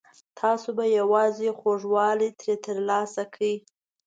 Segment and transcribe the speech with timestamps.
[0.39, 3.55] تاسو به یوازې خوږوالی ترې ترلاسه کړئ.